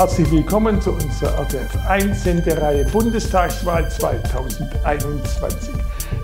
[0.00, 5.74] Herzlich willkommen zu unserer RTF 1 Sendereihe Bundestagswahl 2021.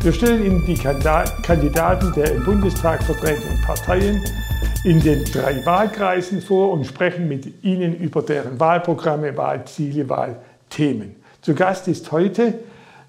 [0.00, 4.24] Wir stellen Ihnen die Kandidaten der im Bundestag vertretenen Parteien
[4.84, 11.14] in den drei Wahlkreisen vor und sprechen mit Ihnen über deren Wahlprogramme, Wahlziele, Wahlthemen.
[11.42, 12.54] Zu Gast ist heute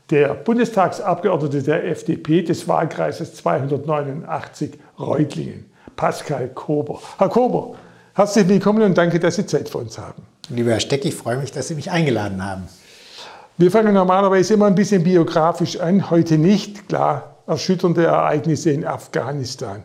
[0.10, 5.64] der Bundestagsabgeordnete der FDP des Wahlkreises 289 Reutlingen,
[5.96, 7.00] Pascal Kober.
[7.18, 7.76] Herr Kober,
[8.14, 10.24] herzlich willkommen und danke, dass Sie Zeit für uns haben.
[10.50, 12.64] Lieber Herr Steck, ich freue mich, dass Sie mich eingeladen haben.
[13.58, 16.88] Wir fangen normalerweise immer ein bisschen biografisch an, heute nicht.
[16.88, 19.84] Klar, erschütternde Ereignisse in Afghanistan.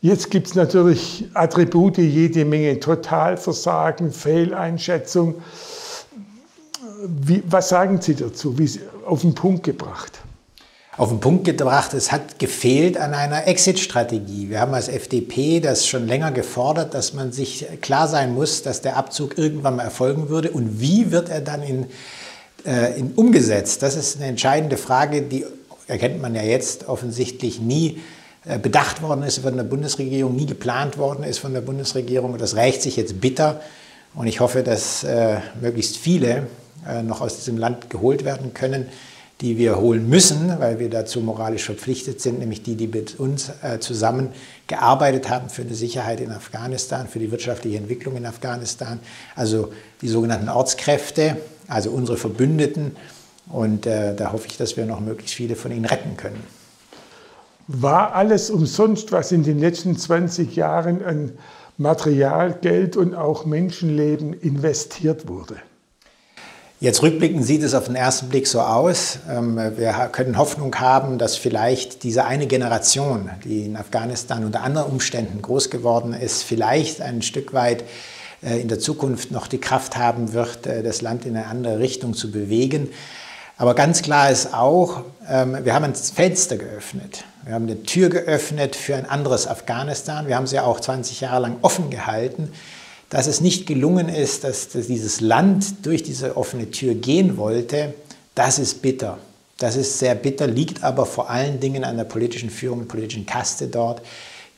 [0.00, 5.36] Jetzt gibt es natürlich Attribute, jede Menge Totalversagen, Fehleinschätzung.
[7.06, 8.58] Wie, was sagen Sie dazu?
[8.58, 8.68] Wie
[9.06, 10.23] auf den Punkt gebracht?
[10.96, 14.48] Auf den Punkt gebracht, es hat gefehlt an einer Exit-Strategie.
[14.48, 18.80] Wir haben als FDP das schon länger gefordert, dass man sich klar sein muss, dass
[18.80, 20.52] der Abzug irgendwann mal erfolgen würde.
[20.52, 21.86] Und wie wird er dann in,
[22.64, 23.82] äh, in umgesetzt?
[23.82, 25.44] Das ist eine entscheidende Frage, die
[25.88, 28.00] erkennt man ja jetzt offensichtlich nie
[28.44, 32.34] äh, bedacht worden ist von der Bundesregierung, nie geplant worden ist von der Bundesregierung.
[32.34, 33.60] Und das rächt sich jetzt bitter.
[34.14, 36.46] Und ich hoffe, dass äh, möglichst viele
[36.88, 38.86] äh, noch aus diesem Land geholt werden können,
[39.40, 43.50] die wir holen müssen, weil wir dazu moralisch verpflichtet sind, nämlich die, die mit uns
[43.62, 44.28] äh, zusammen
[44.68, 49.00] gearbeitet haben für eine Sicherheit in Afghanistan, für die wirtschaftliche Entwicklung in Afghanistan,
[49.34, 52.96] also die sogenannten Ortskräfte, also unsere Verbündeten.
[53.50, 56.42] Und äh, da hoffe ich, dass wir noch möglichst viele von ihnen retten können.
[57.66, 61.32] War alles umsonst, was in den letzten 20 Jahren an
[61.76, 65.56] Material, Geld und auch Menschenleben investiert wurde?
[66.80, 69.20] Jetzt rückblickend sieht es auf den ersten Blick so aus.
[69.30, 74.90] Ähm, wir können Hoffnung haben, dass vielleicht diese eine Generation, die in Afghanistan unter anderen
[74.90, 77.84] Umständen groß geworden ist, vielleicht ein Stück weit
[78.42, 81.78] äh, in der Zukunft noch die Kraft haben wird, äh, das Land in eine andere
[81.78, 82.90] Richtung zu bewegen.
[83.56, 87.24] Aber ganz klar ist auch, ähm, wir haben ein Fenster geöffnet.
[87.44, 90.26] Wir haben eine Tür geöffnet für ein anderes Afghanistan.
[90.26, 92.50] Wir haben sie auch 20 Jahre lang offen gehalten
[93.14, 97.94] dass es nicht gelungen ist, dass, dieses Land durch diese offene Tür gehen wollte,
[98.34, 99.18] das ist bitter.
[99.56, 103.68] Das ist sehr bitter, liegt aber vor allen Dingen an der politischen Führung, politischen Kaste
[103.68, 104.02] dort,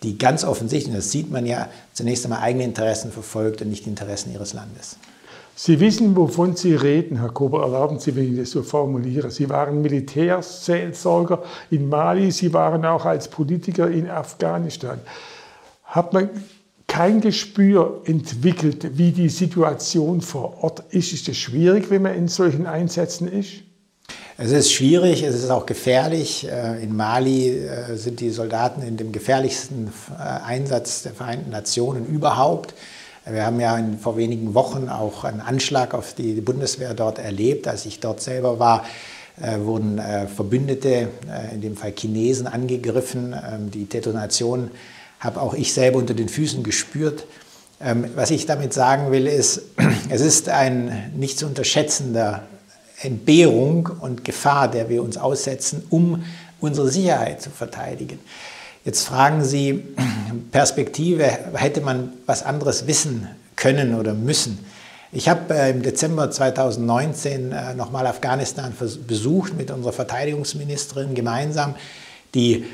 [0.02, 3.90] die ganz offensichtlich, das sieht man ja, zunächst einmal eigene Interessen verfolgt und nicht die
[3.90, 4.96] Interessen ihres Landes.
[5.54, 7.60] Sie wissen, wovon Sie reden, Herr Kober.
[7.60, 9.30] Erlauben Sie, wenn ich das so formuliere.
[9.30, 14.98] Sie waren Militärseelsorger in Mali, Sie waren auch als Politiker in Afghanistan.
[15.84, 16.30] Hat man
[16.96, 21.12] kein Gespür entwickelt, wie die Situation vor Ort ist.
[21.12, 23.50] Ist es schwierig, wenn man in solchen Einsätzen ist?
[24.38, 26.48] Es ist schwierig, es ist auch gefährlich.
[26.50, 32.06] Äh, in Mali äh, sind die Soldaten in dem gefährlichsten äh, Einsatz der Vereinten Nationen
[32.06, 32.72] überhaupt.
[33.30, 37.68] Wir haben ja vor wenigen Wochen auch einen Anschlag auf die Bundeswehr dort erlebt.
[37.68, 38.86] Als ich dort selber war,
[39.58, 40.00] wurden
[40.34, 41.08] Verbündete,
[41.52, 43.34] in dem Fall Chinesen, angegriffen.
[43.34, 44.70] Ähm, die Detonation
[45.20, 47.26] habe auch ich selber unter den Füßen gespürt.
[47.80, 49.62] Ähm, was ich damit sagen will, ist,
[50.08, 52.42] es ist ein nicht zu unterschätzender
[53.02, 56.24] Entbehrung und Gefahr, der wir uns aussetzen, um
[56.60, 58.18] unsere Sicherheit zu verteidigen.
[58.84, 59.84] Jetzt fragen Sie,
[60.52, 64.64] Perspektive, hätte man was anderes wissen können oder müssen?
[65.12, 68.72] Ich habe äh, im Dezember 2019 äh, nochmal Afghanistan
[69.06, 71.74] besucht mit unserer Verteidigungsministerin gemeinsam,
[72.34, 72.66] die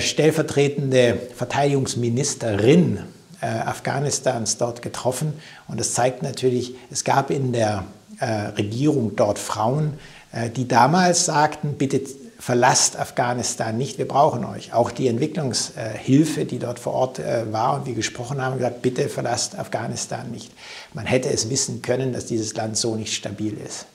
[0.00, 3.00] stellvertretende Verteidigungsministerin
[3.44, 5.34] äh, Afghanistans dort getroffen.
[5.68, 7.84] Und das zeigt natürlich, es gab in der
[8.20, 8.26] äh,
[8.56, 9.94] Regierung dort Frauen,
[10.32, 12.00] äh, die damals sagten, bitte
[12.38, 14.72] verlasst Afghanistan nicht, wir brauchen euch.
[14.72, 19.08] Auch die Entwicklungshilfe, die dort vor Ort äh, war und wir gesprochen haben, gesagt, bitte
[19.08, 20.52] verlasst Afghanistan nicht.
[20.92, 23.86] Man hätte es wissen können, dass dieses Land so nicht stabil ist.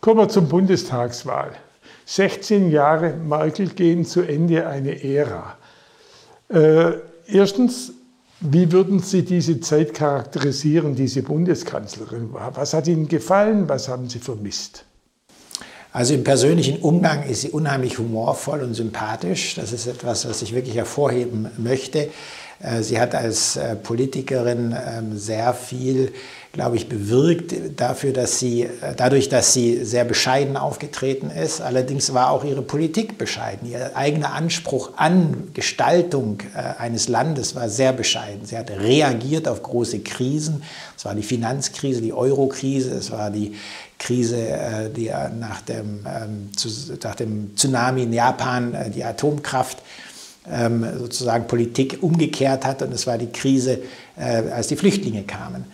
[0.00, 1.52] Kommen wir zur Bundestagswahl.
[2.10, 5.56] 16 Jahre Merkel gehen zu Ende eine Ära.
[6.48, 6.94] Äh,
[7.28, 7.92] erstens,
[8.40, 12.30] wie würden Sie diese Zeit charakterisieren, diese Bundeskanzlerin?
[12.32, 14.84] Was hat Ihnen gefallen, was haben Sie vermisst?
[15.92, 19.54] Also im persönlichen Umgang ist sie unheimlich humorvoll und sympathisch.
[19.54, 22.08] Das ist etwas, was ich wirklich hervorheben möchte.
[22.60, 26.12] Äh, sie hat als äh, Politikerin ähm, sehr viel
[26.52, 31.60] glaube ich, bewirkt dafür, dass sie, dadurch, dass sie sehr bescheiden aufgetreten ist.
[31.60, 33.70] Allerdings war auch ihre Politik bescheiden.
[33.70, 38.46] Ihr eigener Anspruch an Gestaltung äh, eines Landes war sehr bescheiden.
[38.46, 40.64] Sie hat reagiert auf große Krisen.
[40.96, 43.54] Es war die Finanzkrise, die Eurokrise, es war die
[44.00, 46.50] Krise, äh, die nach dem, ähm,
[47.00, 49.78] nach dem Tsunami in Japan äh, die Atomkraft
[50.50, 53.78] ähm, sozusagen Politik umgekehrt hat und es war die Krise,
[54.16, 55.64] als die Flüchtlinge kamen.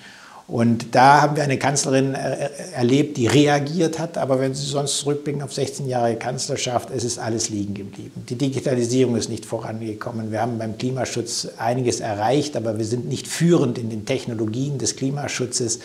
[0.48, 4.16] Und da haben wir eine Kanzlerin äh, erlebt, die reagiert hat.
[4.16, 8.24] Aber wenn Sie sonst zurückblicken auf 16 Jahre Kanzlerschaft, es ist alles liegen geblieben.
[8.28, 10.30] Die Digitalisierung ist nicht vorangekommen.
[10.30, 14.94] Wir haben beim Klimaschutz einiges erreicht, aber wir sind nicht führend in den Technologien des
[14.94, 15.80] Klimaschutzes.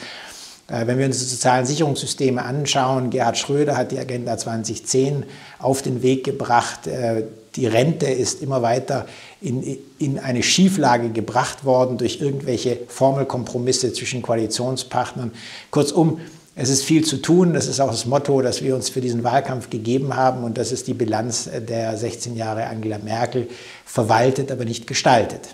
[0.71, 5.25] Äh, wenn wir uns die sozialen Sicherungssysteme anschauen, Gerhard Schröder hat die Agenda 2010
[5.59, 6.87] auf den Weg gebracht.
[6.87, 7.23] Äh,
[7.55, 9.05] die Rente ist immer weiter
[9.41, 15.31] in, in eine Schieflage gebracht worden durch irgendwelche Formelkompromisse zwischen Koalitionspartnern.
[15.69, 16.21] Kurzum,
[16.55, 17.53] es ist viel zu tun.
[17.53, 20.45] Das ist auch das Motto, das wir uns für diesen Wahlkampf gegeben haben.
[20.45, 23.49] Und das ist die Bilanz der 16 Jahre Angela Merkel.
[23.85, 25.49] Verwaltet, aber nicht gestaltet.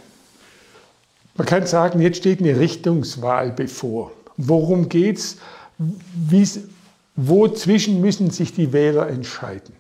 [1.36, 4.12] Man kann sagen, jetzt steht eine Richtungswahl bevor.
[4.38, 5.38] Worum geht es?
[7.16, 9.74] Wozwischen müssen sich die Wähler entscheiden?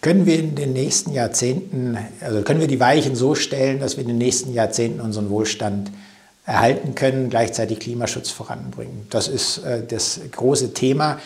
[0.00, 4.02] Können wir in den nächsten Jahrzehnten, also können wir die Weichen so stellen, dass wir
[4.02, 5.90] in den nächsten Jahrzehnten unseren Wohlstand
[6.46, 9.06] erhalten können, gleichzeitig Klimaschutz voranbringen?
[9.10, 11.20] Das ist äh, das große Thema.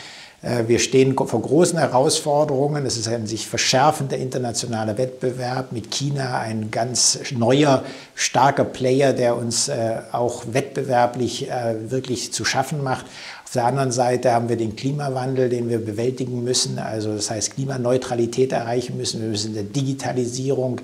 [0.44, 2.84] Äh, wir stehen vor großen Herausforderungen.
[2.86, 9.36] Es ist ein sich verschärfender internationaler Wettbewerb mit China, ein ganz neuer, starker Player, der
[9.36, 13.06] uns äh, auch wettbewerblich äh, wirklich zu schaffen macht.
[13.44, 16.78] Auf der anderen Seite haben wir den Klimawandel, den wir bewältigen müssen.
[16.78, 19.22] Also das heißt Klimaneutralität erreichen müssen.
[19.22, 20.80] Wir müssen der Digitalisierung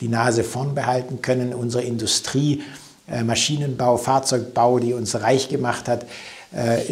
[0.00, 1.52] die Nase vorn behalten können.
[1.52, 2.62] Unsere Industrie,
[3.26, 6.06] Maschinenbau, Fahrzeugbau, die uns reich gemacht hat,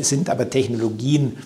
[0.03, 1.39] sind aber Technologien,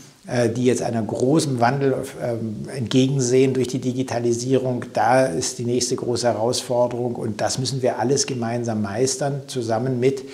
[0.55, 4.85] die jetzt einem großen Wandel ähm, entgegensehen durch die Digitalisierung.
[4.93, 10.25] Da ist die nächste große Herausforderung und das müssen wir alles gemeinsam meistern, zusammen mit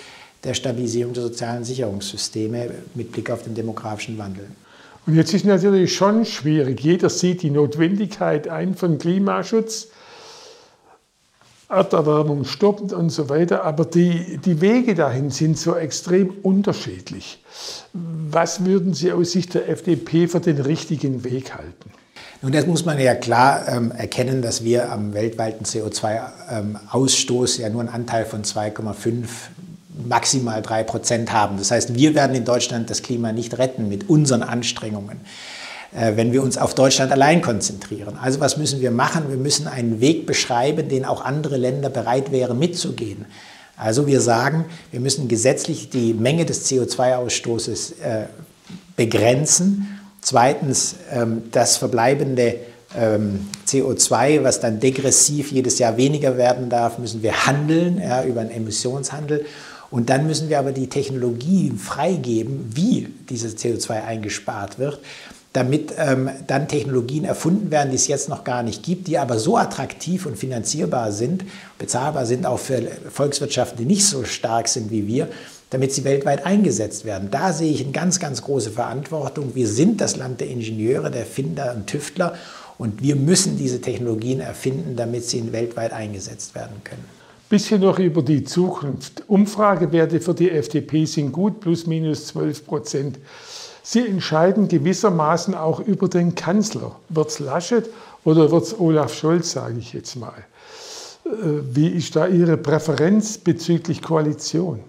[0.43, 4.47] der Stabilisierung der sozialen Sicherungssysteme mit Blick auf den demografischen Wandel.
[5.05, 6.79] Und jetzt ist natürlich schon schwierig.
[6.79, 9.89] Jeder sieht die Notwendigkeit ein von Klimaschutz.
[11.69, 13.63] Erderwärmung stoppt und so weiter.
[13.63, 17.43] Aber die, die Wege dahin sind so extrem unterschiedlich.
[17.93, 21.91] Was würden Sie aus Sicht der FDP für den richtigen Weg halten?
[22.41, 27.69] Nun, das muss man ja klar ähm, erkennen, dass wir am weltweiten CO2-Ausstoß ähm, ja
[27.69, 29.25] nur einen Anteil von 2,5
[30.07, 31.57] maximal 3 Prozent haben.
[31.57, 35.21] Das heißt, wir werden in Deutschland das Klima nicht retten mit unseren Anstrengungen.
[35.95, 38.17] Äh, wenn wir uns auf Deutschland allein konzentrieren.
[38.19, 39.29] Also was müssen wir machen?
[39.29, 43.25] Wir müssen einen Weg beschreiben, den auch andere Länder bereit wären mitzugehen.
[43.77, 48.25] Also wir sagen, wir müssen gesetzlich die Menge des CO2-Ausstoßes äh,
[48.95, 49.99] begrenzen.
[50.21, 52.55] Zweitens, ähm, das verbleibende
[52.97, 58.41] ähm, CO2, was dann degressiv jedes Jahr weniger werden darf, müssen wir handeln ja, über
[58.41, 59.45] einen Emissionshandel.
[59.91, 64.99] Und dann müssen wir aber die Technologien freigeben, wie dieses CO2 eingespart wird
[65.53, 69.37] damit ähm, dann Technologien erfunden werden, die es jetzt noch gar nicht gibt, die aber
[69.37, 71.45] so attraktiv und finanzierbar sind,
[71.77, 75.29] bezahlbar sind auch für Volkswirtschaften, die nicht so stark sind wie wir,
[75.69, 77.29] damit sie weltweit eingesetzt werden.
[77.31, 79.53] Da sehe ich eine ganz, ganz große Verantwortung.
[79.53, 82.33] Wir sind das Land der Ingenieure, der Finder und Tüftler
[82.79, 87.03] und wir müssen diese Technologien erfinden, damit sie weltweit eingesetzt werden können.
[87.47, 89.23] Bisschen noch über die Zukunft.
[89.27, 93.19] Umfragewerte für die FDP sind gut, plus minus 12 Prozent.
[93.85, 96.95] Sie entscheiden gewissermaßen auch über den Kanzler.
[97.09, 97.89] Wird es Laschet
[98.23, 100.45] oder wird es Olaf Scholz, sage ich jetzt mal.
[101.25, 101.29] Äh,
[101.73, 104.79] wie ist da Ihre Präferenz bezüglich Koalition?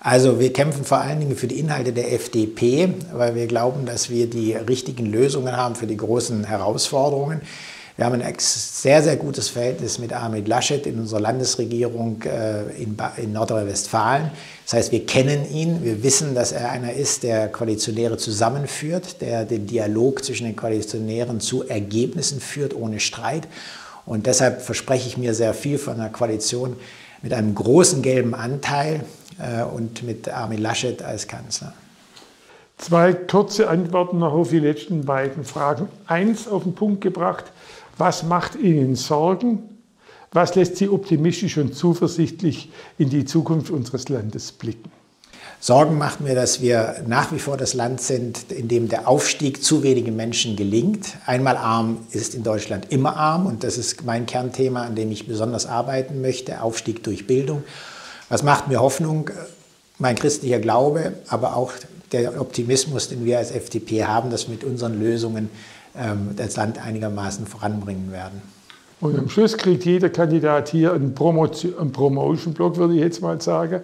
[0.00, 4.10] Also wir kämpfen vor allen Dingen für die Inhalte der FDP, weil wir glauben, dass
[4.10, 7.40] wir die richtigen Lösungen haben für die großen Herausforderungen.
[7.98, 13.32] Wir haben ein sehr, sehr gutes Verhältnis mit Armin Laschet in unserer Landesregierung äh, in
[13.32, 14.30] Nordrhein-Westfalen.
[14.64, 19.44] Das heißt, wir kennen ihn, wir wissen, dass er einer ist, der Koalitionäre zusammenführt, der
[19.44, 23.48] den Dialog zwischen den Koalitionären zu Ergebnissen führt, ohne Streit.
[24.06, 26.76] Und deshalb verspreche ich mir sehr viel von einer Koalition
[27.20, 29.04] mit einem großen gelben Anteil
[29.40, 31.72] äh, und mit Armin Laschet als Kanzler.
[32.76, 35.88] Zwei kurze Antworten noch auf die letzten beiden Fragen.
[36.06, 37.46] Eins auf den Punkt gebracht.
[37.98, 39.58] Was macht Ihnen Sorgen?
[40.32, 44.90] Was lässt Sie optimistisch und zuversichtlich in die Zukunft unseres Landes blicken?
[45.60, 49.64] Sorgen macht mir, dass wir nach wie vor das Land sind, in dem der Aufstieg
[49.64, 51.16] zu wenigen Menschen gelingt.
[51.26, 55.26] Einmal arm ist in Deutschland immer arm und das ist mein Kernthema, an dem ich
[55.26, 57.64] besonders arbeiten möchte, Aufstieg durch Bildung.
[58.28, 59.30] Was macht mir Hoffnung?
[59.98, 61.72] Mein christlicher Glaube, aber auch
[62.12, 65.50] der Optimismus, den wir als FDP haben, dass mit unseren Lösungen
[66.36, 68.40] das Land einigermaßen voranbringen werden.
[69.00, 73.82] Und am Schluss kriegt jeder Kandidat hier einen, einen Promotion-Block, würde ich jetzt mal sagen.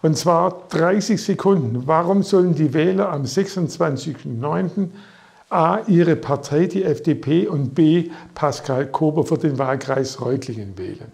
[0.00, 1.86] Und zwar 30 Sekunden.
[1.86, 4.88] Warum sollen die Wähler am 26.09.
[5.50, 5.80] A.
[5.86, 8.10] ihre Partei, die FDP, und B.
[8.34, 11.12] Pascal Kober für den Wahlkreis Reutlingen wählen?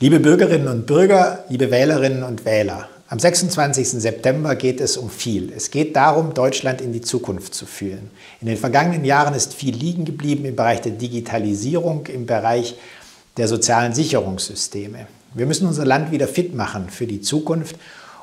[0.00, 3.88] Liebe Bürgerinnen und Bürger, liebe Wählerinnen und Wähler, Am 26.
[4.02, 5.50] September geht es um viel.
[5.56, 8.10] Es geht darum, Deutschland in die Zukunft zu führen.
[8.42, 12.74] In den vergangenen Jahren ist viel liegen geblieben im Bereich der Digitalisierung, im Bereich
[13.38, 15.06] der sozialen Sicherungssysteme.
[15.32, 17.76] Wir müssen unser Land wieder fit machen für die Zukunft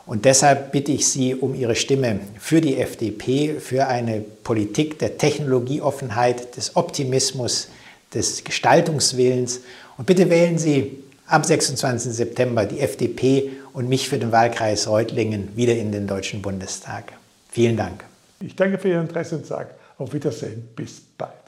[0.06, 5.18] und deshalb bitte ich Sie um Ihre Stimme für die FDP, für eine Politik der
[5.18, 7.70] Technologieoffenheit, des Optimismus,
[8.13, 9.62] des Gestaltungswillens.
[9.98, 12.13] Und bitte wählen Sie am 26.
[12.13, 17.13] September die FDP und mich für den Wahlkreis Reutlingen wieder in den Deutschen Bundestag.
[17.50, 18.03] Vielen Dank.
[18.39, 20.70] Ich danke für Ihr Interesse und sage auf Wiedersehen.
[20.75, 21.44] Bis bald.